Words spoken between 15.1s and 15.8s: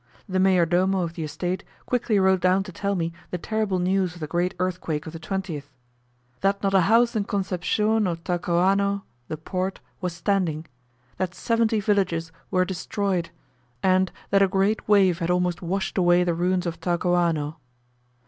had almost